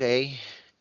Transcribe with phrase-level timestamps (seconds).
[0.00, 0.32] Ok,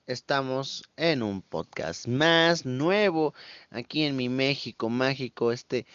[0.08, 3.34] estamos en un podcast más nuevo
[3.69, 5.86] aquí en mi México mágico, este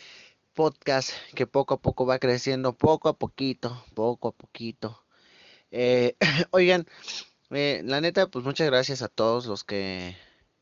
[0.53, 5.03] podcast que poco a poco va creciendo, poco a poquito, poco a poquito.
[5.71, 6.17] Eh,
[6.51, 6.87] oigan,
[7.49, 10.15] eh, la neta, pues muchas gracias a todos los que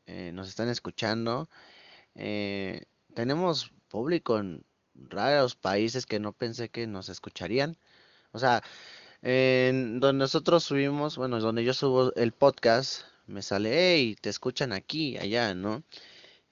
[0.05, 1.49] eh, nos están escuchando.
[3.13, 4.63] tenemos público en
[4.95, 7.77] raros países que no pensé que nos escucharían.
[8.31, 8.63] O sea,
[9.23, 14.73] en donde nosotros subimos, bueno, donde yo subo el podcast, me sale, hey, te escuchan
[14.73, 15.83] aquí, allá, ¿no?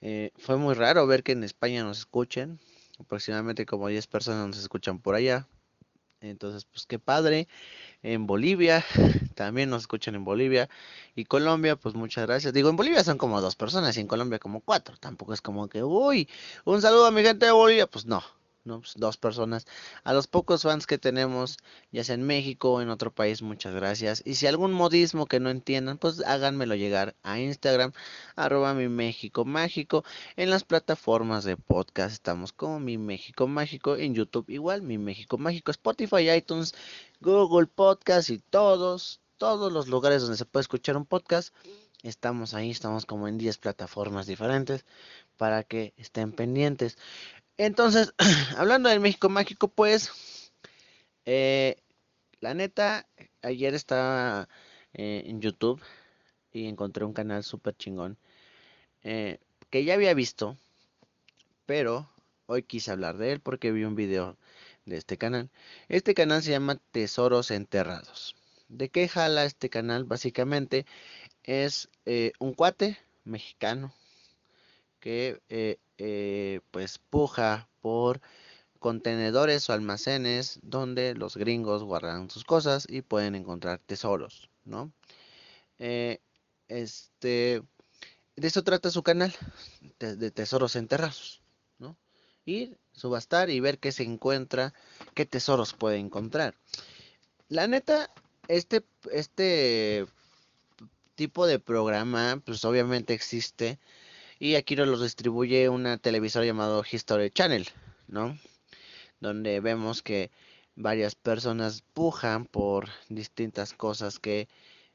[0.00, 2.58] Eh, fue muy raro ver que en España nos escuchen,
[2.98, 5.46] aproximadamente como 10 personas nos escuchan por allá.
[6.20, 7.48] Entonces, pues qué padre.
[8.02, 8.84] En Bolivia,
[9.34, 10.68] también nos escuchan en Bolivia.
[11.14, 12.52] Y Colombia, pues muchas gracias.
[12.54, 14.96] Digo, en Bolivia son como dos personas y en Colombia como cuatro.
[14.98, 16.28] Tampoco es como que, uy,
[16.64, 17.86] un saludo a mi gente de Bolivia.
[17.86, 18.22] Pues no,
[18.64, 19.66] Pues, dos personas.
[20.04, 21.58] A los pocos fans que tenemos,
[21.90, 24.22] ya sea en México o en otro país, muchas gracias.
[24.24, 27.92] Y si algún modismo que no entiendan, pues háganmelo llegar a Instagram,
[28.36, 30.04] arroba mi México Mágico.
[30.36, 33.96] En las plataformas de podcast estamos como mi México Mágico.
[33.96, 35.72] En YouTube igual, mi México Mágico.
[35.72, 36.74] Spotify, iTunes,
[37.20, 41.52] Google Podcast y todos, todos los lugares donde se puede escuchar un podcast.
[42.04, 44.84] Estamos ahí, estamos como en 10 plataformas diferentes
[45.36, 46.98] para que estén pendientes.
[47.64, 48.12] Entonces,
[48.56, 50.10] hablando del México Mágico, pues,
[51.24, 51.76] eh,
[52.40, 53.06] la neta,
[53.40, 54.48] ayer estaba
[54.94, 55.80] eh, en YouTube
[56.52, 58.18] y encontré un canal súper chingón
[59.04, 59.38] eh,
[59.70, 60.56] que ya había visto,
[61.64, 62.10] pero
[62.46, 64.36] hoy quise hablar de él porque vi un video
[64.84, 65.48] de este canal.
[65.88, 68.34] Este canal se llama Tesoros Enterrados.
[68.68, 70.02] ¿De qué jala este canal?
[70.02, 70.84] Básicamente
[71.44, 71.88] es
[72.40, 73.94] un cuate mexicano
[75.02, 75.42] que
[75.98, 78.22] eh, pues puja por
[78.78, 84.92] contenedores o almacenes donde los gringos guardan sus cosas y pueden encontrar tesoros, ¿no?
[85.78, 86.20] Eh,
[86.68, 87.62] este,
[88.36, 89.34] de eso trata su canal,
[89.98, 91.42] de, tesoros enterrados,
[91.78, 91.96] ¿no?
[92.44, 94.72] Ir, subastar y ver qué se encuentra,
[95.14, 96.54] qué tesoros puede encontrar.
[97.48, 98.08] La neta,
[98.48, 100.06] este, este
[101.16, 103.78] tipo de programa, pues obviamente existe
[104.42, 107.68] y aquí nos los distribuye una televisora llamado History Channel,
[108.08, 108.36] ¿no?
[109.20, 110.32] Donde vemos que
[110.74, 114.48] varias personas pujan por distintas cosas que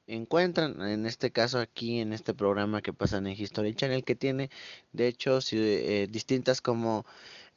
[0.06, 0.82] encuentran.
[0.82, 4.50] En este caso aquí, en este programa que pasan en History Channel, que tiene,
[4.92, 7.06] de hecho, eh, distintas como,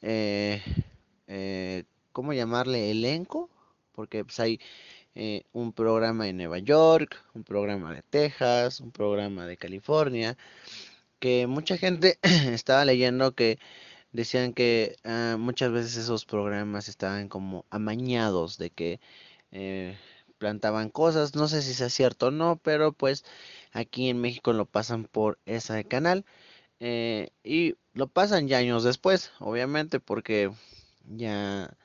[0.01, 0.63] eh,
[1.27, 2.89] eh, ¿cómo llamarle?
[2.89, 3.49] Elenco,
[3.91, 4.61] porque pues, hay
[5.51, 10.37] un programa en Nueva York, un programa de Texas, un programa de California,
[11.21, 12.19] que mucha gente
[12.53, 13.59] estaba leyendo que
[14.11, 18.99] decían que ah, muchas veces esos programas estaban como amañados de que
[19.51, 19.97] eh,
[20.39, 23.23] plantaban cosas, no sé si sea cierto o no, pero pues
[23.73, 26.25] aquí en México lo pasan por ese canal
[26.79, 30.51] eh, y lo pasan ya años después, obviamente porque
[31.05, 31.77] ya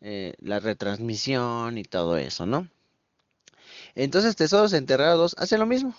[0.00, 2.68] eh, la retransmisión y todo eso, ¿no?
[3.96, 5.96] Entonces Tesoros Enterrados hace lo mismo,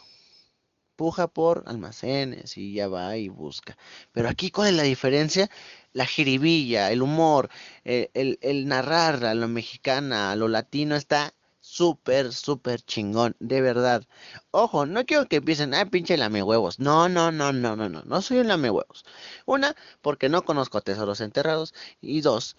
[0.97, 3.77] puja por almacenes y ya va y busca.
[4.11, 5.49] Pero aquí, ¿cuál es la diferencia?
[5.93, 7.49] La jiribilla, el humor,
[7.85, 14.03] eh, el, narrar a lo mexicana, a lo latino está súper, súper chingón, de verdad.
[14.51, 16.79] Ojo, no quiero que empiecen, ah, pinche lame huevos.
[16.79, 19.05] No, no, no, no, no, no, no soy un lame huevos.
[19.45, 21.73] Una, porque no conozco tesoros enterrados.
[22.01, 22.55] Y dos,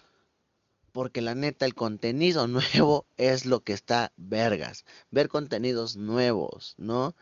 [0.91, 4.85] porque la neta el contenido nuevo es lo que está vergas.
[5.11, 7.15] Ver contenidos nuevos, ¿no?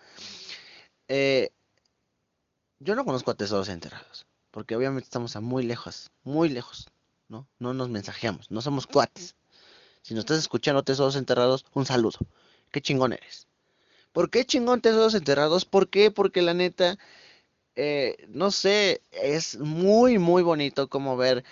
[1.07, 1.49] Eh,
[2.79, 6.87] yo no conozco a tesoros enterrados, porque obviamente estamos a muy lejos, muy lejos,
[7.27, 7.47] ¿no?
[7.59, 9.35] No nos mensajeamos, no somos cuates.
[10.01, 12.19] Si nos estás escuchando tesoros enterrados, un saludo.
[12.71, 13.47] Qué chingón eres.
[14.11, 15.65] ¿Por qué chingón tesoros enterrados?
[15.65, 16.11] ¿Por qué?
[16.11, 16.97] Porque la neta,
[17.75, 21.43] eh, no sé, es muy, muy bonito como ver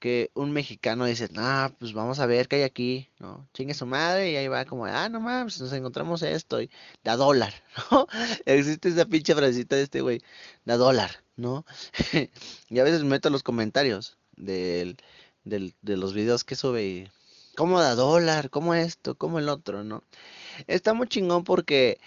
[0.00, 3.48] que un mexicano dice, ah, pues vamos a ver qué hay aquí, ¿no?
[3.54, 6.70] Chingue su madre y ahí va como, ah, no mames, nos encontramos esto y
[7.04, 7.54] da dólar,
[7.92, 8.06] ¿no?
[8.46, 10.22] Existe esa pinche frasecita de este güey,
[10.64, 11.64] da dólar, ¿no?
[12.70, 14.96] y a veces meto los comentarios del,
[15.44, 17.08] del, de los videos que sube y,
[17.56, 18.50] ¿cómo da dólar?
[18.50, 19.16] ¿Cómo esto?
[19.16, 19.84] ¿Cómo el otro?
[19.84, 20.02] ¿no?
[20.66, 22.00] Está muy chingón porque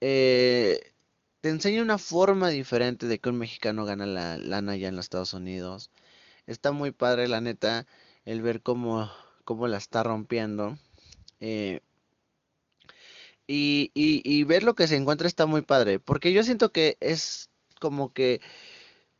[0.00, 0.92] eh,
[1.40, 5.06] te enseña una forma diferente de que un mexicano gana la lana allá en los
[5.06, 5.90] Estados Unidos
[6.46, 7.86] está muy padre, la neta,
[8.24, 9.10] el ver cómo,
[9.44, 10.78] cómo la está rompiendo.
[11.40, 11.80] Eh,
[13.46, 17.50] y, y, ver lo que se encuentra está muy padre, porque yo siento que es
[17.80, 18.40] como que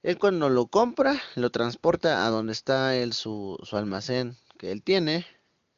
[0.02, 4.82] él cuando lo compra, lo transporta a donde está él su, su almacén que él
[4.82, 5.26] tiene,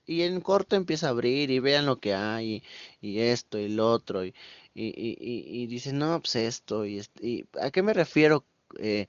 [0.06, 2.62] y en corto empieza a abrir y vean lo que hay,
[3.00, 4.34] y, esto y lo otro, y,
[4.74, 8.44] y, dice, no, pues esto, y, y ¿a qué me refiero?
[8.78, 9.08] Eh,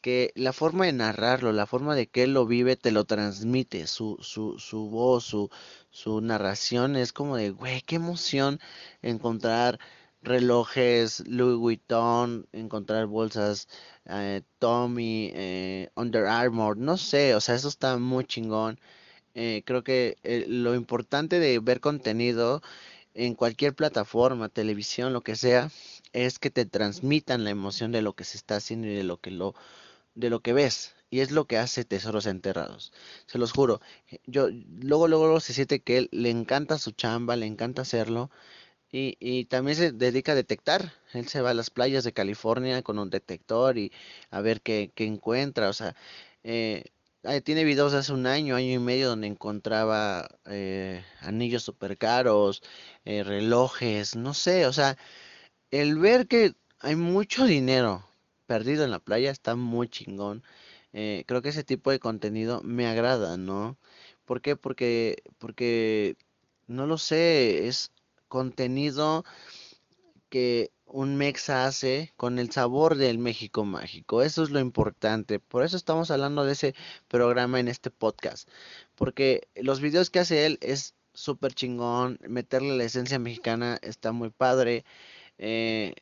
[0.00, 3.86] que la forma de narrarlo, la forma de que él lo vive, te lo transmite,
[3.86, 5.50] su, su, su voz, su,
[5.90, 8.60] su narración es como de, güey, qué emoción
[9.02, 9.78] encontrar
[10.22, 13.68] relojes Louis Vuitton, encontrar bolsas
[14.06, 18.78] eh, Tommy, eh, Under Armour, no sé, o sea, eso está muy chingón.
[19.34, 22.62] Eh, creo que eh, lo importante de ver contenido
[23.14, 25.70] en cualquier plataforma, televisión, lo que sea,
[26.12, 29.18] es que te transmitan la emoción de lo que se está haciendo y de lo
[29.20, 29.54] que lo
[30.14, 30.94] de lo que ves.
[31.10, 32.92] Y es lo que hace Tesoros Enterrados.
[33.26, 33.80] Se los juro.
[34.26, 34.48] Yo
[34.80, 38.30] luego, luego, se siente que él le encanta su chamba, le encanta hacerlo.
[38.92, 40.92] Y, y también se dedica a detectar.
[41.14, 43.92] Él se va a las playas de California con un detector y
[44.30, 45.68] a ver qué, qué encuentra.
[45.68, 45.96] O sea,
[46.44, 46.84] eh,
[47.44, 52.62] tiene videos de hace un año, año y medio, donde encontraba eh, anillos super caros,
[53.04, 54.66] eh, relojes, no sé.
[54.66, 54.96] O sea,
[55.70, 58.09] el ver que hay mucho dinero
[58.50, 60.42] perdido en la playa está muy chingón.
[60.92, 63.78] Eh, creo que ese tipo de contenido me agrada, ¿no?
[64.24, 64.56] ¿Por qué?
[64.56, 66.16] Porque, porque,
[66.66, 67.92] no lo sé, es
[68.26, 69.24] contenido
[70.30, 74.20] que un mexa hace con el sabor del México mágico.
[74.22, 75.38] Eso es lo importante.
[75.38, 76.74] Por eso estamos hablando de ese
[77.06, 78.48] programa en este podcast.
[78.96, 82.18] Porque los videos que hace él es súper chingón.
[82.28, 84.84] Meterle la esencia mexicana está muy padre.
[85.38, 85.94] Eh,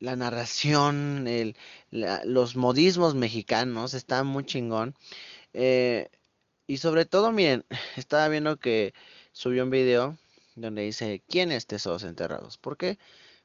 [0.00, 1.56] la narración, el,
[1.90, 4.94] la- los modismos mexicanos, está muy chingón.
[5.54, 6.10] Eh,
[6.66, 7.64] y sobre todo, miren,
[7.96, 8.94] estaba viendo que
[9.32, 10.18] subió un video
[10.56, 12.58] donde dice, ¿quién es Tesoros Enterrados?
[12.58, 12.98] ¿Por qué?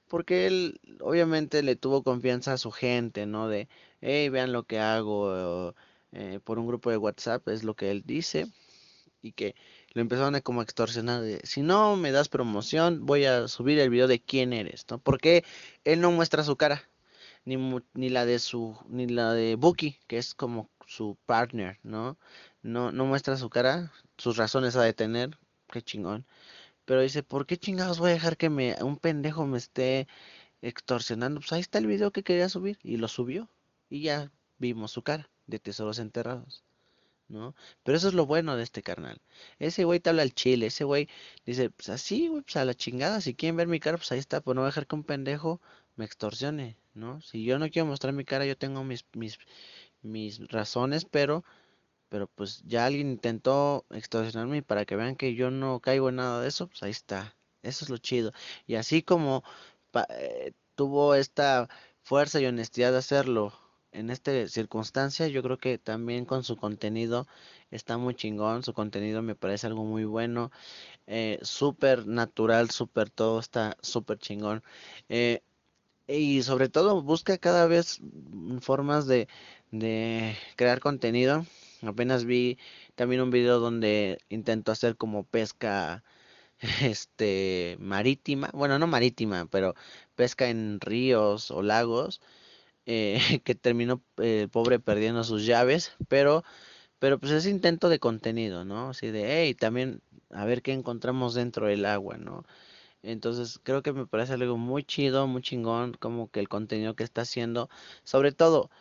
[0.08, 3.48] Porque él obviamente le tuvo confianza a su gente, ¿no?
[3.50, 3.68] De,
[4.02, 5.76] hey, vean lo que hago,
[6.14, 8.48] eh, por un grupo de WhatsApp, es lo que él dice
[9.22, 9.56] y que
[9.94, 14.08] lo empezaron a como extorsionar si no me das promoción, voy a subir el video
[14.08, 15.00] de quién eres, ¿no?
[15.00, 15.44] Porque
[15.84, 16.84] él no muestra su cara,
[17.46, 17.58] ni,
[17.94, 22.18] ni la de su, ni la de Buki, que es como su partner, ¿no?
[22.62, 25.38] No, no muestra su cara, sus razones ha de tener,
[25.72, 26.26] qué chingón.
[26.86, 30.08] Pero dice, ¿por qué chingados voy a dejar que me, un pendejo me esté
[30.62, 31.40] extorsionando?
[31.42, 33.50] Pues ahí está el video que quería subir, y lo subió,
[33.90, 36.64] y ya vimos su cara de tesoros enterrados.
[37.30, 37.56] ¿No?
[37.84, 39.22] Pero eso es lo bueno de este carnal.
[39.60, 41.10] Ese güey te habla al chile, ese güey
[41.46, 44.20] dice, pues así, güey, pues a la chingada, si quieren ver mi cara, pues ahí
[44.20, 45.62] está, pues no voy a dejar que un pendejo
[45.96, 47.22] me extorsione, ¿no?
[47.22, 49.40] Si yo no quiero mostrar mi cara, yo tengo mis, mis,
[50.02, 51.44] mis razones, pero,
[52.10, 56.42] pero pues ya alguien intentó extorsionarme para que vean que yo no caigo en nada
[56.42, 57.36] de eso, pues ahí está.
[57.62, 58.32] Eso es lo chido.
[58.68, 59.44] Y así como
[60.10, 61.70] eh, tuvo esta
[62.04, 63.54] fuerza y honestidad de hacerlo
[63.92, 67.28] en esta circunstancia, yo creo que también con su contenido
[67.72, 68.64] está muy chingón.
[68.64, 70.52] Su contenido me parece algo muy bueno,
[71.08, 74.64] eh, súper natural, súper todo está súper chingón.
[75.10, 75.42] Eh,
[76.08, 78.00] y sobre todo busca cada vez
[78.62, 79.28] formas de,
[79.72, 81.46] de crear contenido.
[81.84, 82.58] Apenas vi
[82.96, 86.04] también un video donde intentó hacer como pesca
[86.82, 89.76] este marítima, bueno, no marítima, pero
[90.16, 92.22] pesca en ríos o lagos,
[92.90, 96.44] eh, que terminó eh, pobre perdiendo sus llaves, pero
[97.00, 98.90] pero pues es intento de contenido, ¿no?
[98.90, 100.02] Así de, hey, también
[100.32, 102.46] a ver qué encontramos dentro del agua, ¿no?
[103.04, 107.04] Entonces creo que me parece algo muy chido, muy chingón, como que el contenido que
[107.06, 107.70] está haciendo,
[108.04, 108.72] sobre todo,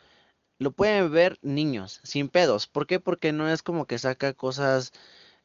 [0.58, 2.66] lo pueden ver niños, sin pedos.
[2.68, 3.00] ¿Por qué?
[3.00, 4.92] Porque no es como que saca cosas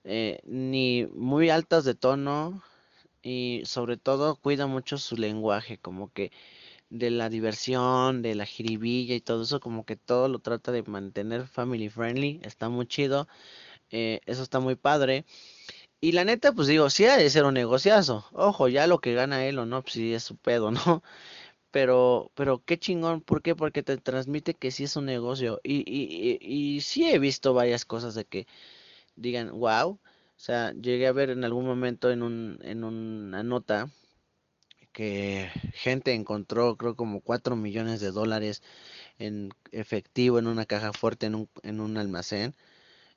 [0.06, 2.64] eh, ni muy altas de tono
[3.24, 6.32] y sobre todo cuida mucho su lenguaje, como que
[6.94, 10.84] de la diversión, de la jiribilla y todo eso, como que todo lo trata de
[10.84, 13.28] mantener family friendly, está muy chido,
[13.92, 15.26] eh, eso está muy padre.
[16.02, 18.26] Y la neta, pues digo, sí ha ser un negociazo.
[18.34, 21.04] Ojo, ya lo que gana él o no, pues sí es su pedo, ¿no?
[21.72, 23.56] Pero, pero qué chingón, ¿por qué?
[23.56, 25.62] Porque te transmite que sí es un negocio.
[25.64, 28.48] Y, y, y, y sí he visto varias cosas de que
[29.16, 29.92] digan, wow.
[29.92, 30.00] O
[30.38, 33.90] sea, llegué a ver en algún momento en un, en una nota
[34.94, 38.64] que gente encontró, creo, como 4 millones de dólares
[39.20, 42.56] en efectivo en una caja fuerte en un, en un almacén.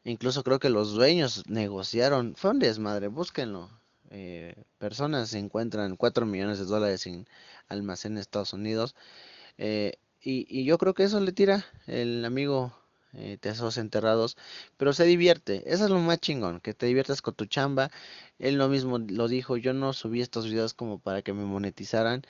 [0.05, 2.35] Incluso creo que los dueños negociaron.
[2.37, 3.71] Fue un desmadre, búsquenlo.
[4.11, 7.27] Eh, personas se encuentran 4 millones de dólares en
[7.69, 8.95] almacén en Estados Unidos.
[9.59, 12.75] eh, y, y yo creo que eso le tira el amigo
[13.15, 14.37] eh, Tesoros Enterrados.
[14.77, 15.63] Pero se divierte.
[15.73, 16.61] Eso es lo más chingón.
[16.61, 17.91] Que te diviertas con tu chamba.
[18.39, 19.57] Él lo mismo lo dijo.
[19.57, 22.23] Yo no subí estos videos como para que me monetizaran.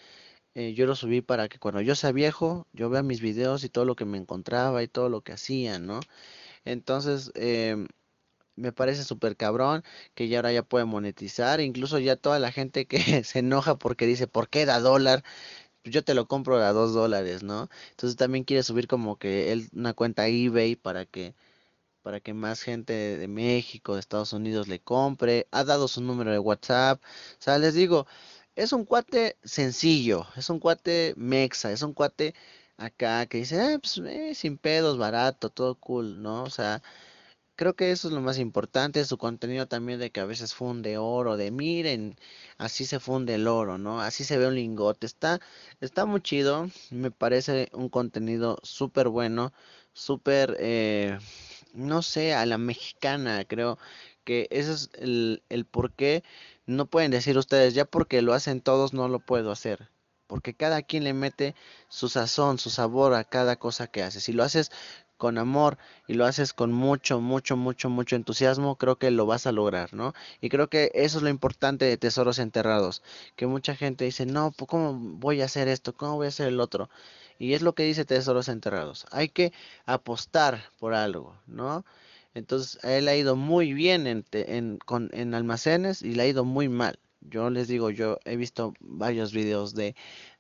[0.54, 3.68] eh, yo los subí para que cuando yo sea viejo, yo vea mis videos y
[3.71, 6.00] todo lo que me encontraba y todo lo que hacía, ¿no?
[6.64, 7.88] Entonces, em,
[8.56, 11.61] me parece súper cabrón que ya ahora ya puede monetizar.
[11.61, 15.25] Incluso ya toda la gente que se enoja porque dice, ¿por qué da dólar?
[15.86, 17.68] Pues yo te lo compro a dos dólares, ¿no?
[17.90, 21.36] Entonces también quiere subir como que él una cuenta eBay para que
[22.02, 25.48] para que más gente de México, de Estados Unidos le compre.
[25.52, 27.02] Ha dado su número de WhatsApp.
[27.04, 28.06] O sea, les digo,
[28.56, 32.34] es un cuate sencillo, es un cuate mexa, es un cuate
[32.78, 36.44] acá que dice, eh, pues, eh, sin pedos, barato, todo cool, ¿no?
[36.44, 36.82] O sea,
[37.56, 40.98] creo que eso es lo más importante, su contenido también de que a veces funde
[40.98, 42.16] oro, de miren,
[42.58, 44.00] así se funde el oro, ¿no?
[44.00, 45.40] Así se ve un lingote, está,
[45.80, 49.52] está muy chido, me parece un contenido súper bueno,
[49.92, 51.18] súper, eh,
[51.75, 53.78] no sé, a la mexicana, creo
[54.25, 56.25] que ese es el, el por qué
[56.66, 59.88] no pueden decir ustedes, ya porque lo hacen todos no lo puedo hacer.
[60.26, 61.54] Porque cada quien le mete
[61.88, 64.20] su sazón, su sabor a cada cosa que hace.
[64.20, 64.72] Si lo haces
[65.16, 69.46] con amor y lo haces con mucho, mucho, mucho, mucho entusiasmo, creo que lo vas
[69.46, 70.14] a lograr, ¿no?
[70.40, 73.02] Y creo que eso es lo importante de Tesoros Enterrados,
[73.37, 75.94] que mucha gente dice, no, ¿cómo voy a hacer esto?
[75.94, 76.90] ¿Cómo voy a hacer el otro?
[77.38, 79.52] Y es lo que dice Tesoros Enterrados, hay que
[79.87, 81.85] apostar por algo, ¿no?
[82.35, 86.26] Entonces, a él ha ido muy bien en, en, con, en almacenes y le ha
[86.26, 86.99] ido muy mal.
[87.23, 89.96] Yo les digo, yo he visto varios videos de,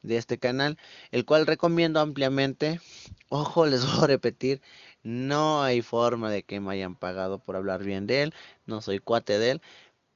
[0.06, 0.78] de este canal,
[1.10, 2.80] el cual recomiendo ampliamente.
[3.28, 4.62] Ojo, les voy a repetir,
[5.02, 8.34] no hay forma de que me hayan pagado por hablar bien de él,
[8.66, 9.62] no soy cuate de él,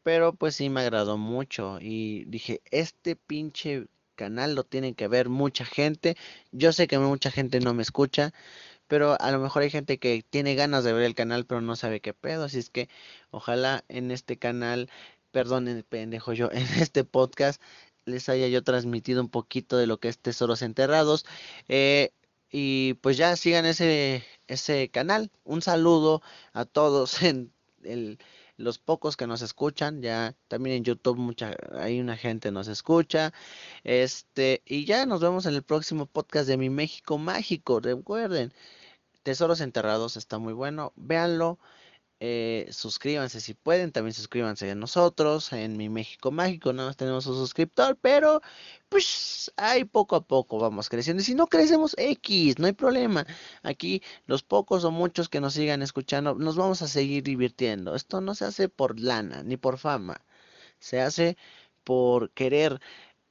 [0.03, 5.29] pero pues sí me agradó mucho y dije, este pinche canal lo tienen que ver
[5.29, 6.17] mucha gente.
[6.53, 8.33] Yo sé que mucha gente no me escucha,
[8.89, 11.77] pero a lo mejor hay gente que tiene ganas de ver el canal pero no
[11.77, 12.89] sabe qué pedo, así es que
[13.31, 14.91] ojalá en este canal
[15.31, 17.61] perdón, pendejo yo, en este podcast
[18.11, 21.27] les haya yo transmitido un poquito de lo que es Tesoros Enterrados.
[21.69, 22.13] Eh,
[22.51, 25.31] y pues ya sigan ese, ese canal.
[25.45, 27.53] Un saludo a todos en
[27.85, 28.19] el,
[28.57, 30.03] los pocos que nos escuchan.
[30.03, 33.33] Ya también en YouTube mucha, hay una gente nos escucha.
[33.85, 37.81] Este, y ya nos vemos en el próximo podcast de Mi México Mágico.
[37.81, 38.53] Recuerden,
[39.23, 40.93] Tesoros Enterrados está muy bueno.
[40.97, 41.59] Véanlo.
[42.23, 47.35] Eh, suscríbanse si pueden, también suscríbanse a nosotros en mi México Mágico, no tenemos un
[47.37, 48.43] suscriptor, pero
[48.91, 51.23] pues ahí poco a poco vamos creciendo.
[51.23, 53.27] Y si no crecemos X, no hay problema.
[53.63, 57.95] Aquí los pocos o muchos que nos sigan escuchando, nos vamos a seguir divirtiendo.
[57.95, 60.21] Esto no se hace por lana ni por fama,
[60.79, 61.37] se hace
[61.85, 62.81] por querer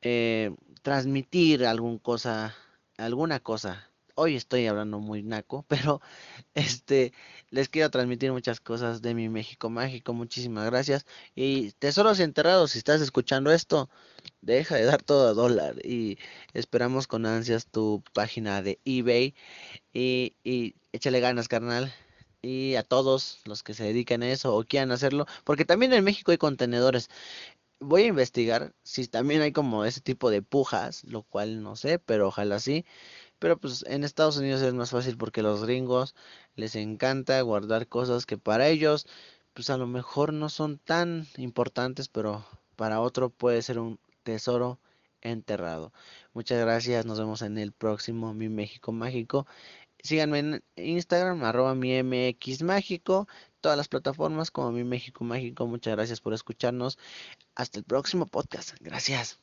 [0.02, 2.56] eh, transmitir alguna cosa,
[2.98, 3.89] alguna cosa
[4.20, 6.02] hoy estoy hablando muy naco, pero
[6.54, 7.14] este
[7.52, 10.14] les quiero transmitir muchas cosas de mi México mágico.
[10.14, 11.06] Muchísimas gracias.
[11.36, 13.90] Y tesoros enterrados, si estás escuchando esto,
[14.42, 16.18] deja de dar todo a dólar y
[16.54, 19.36] esperamos con ansias tu página de eBay
[19.94, 21.94] y, y échale ganas, carnal.
[22.42, 26.04] Y a todos los que se dedican a eso o quieran hacerlo, porque también en
[26.06, 27.10] México hay contenedores
[27.80, 32.00] voy a investigar si también hay como ese tipo de pujas, lo cual no sé,
[32.00, 32.86] pero ojalá sí.
[33.40, 36.16] Pero pues en Estados Unidos es más fácil porque los gringos
[36.56, 39.08] les encanta guardar cosas que para ellos
[39.54, 44.80] pues a lo mejor no son tan importantes, pero para otro puede ser un tesoro
[45.22, 45.92] enterrado.
[46.34, 49.48] Muchas gracias, nos vemos en el próximo Mi México Mágico.
[50.02, 53.28] Síganme en Instagram, arroba mi MX Mágico,
[53.60, 55.68] todas las plataformas como Mi México Mágico.
[55.68, 56.98] Muchas gracias por escucharnos.
[57.56, 58.76] Hasta el próximo podcast.
[58.80, 59.40] Gracias.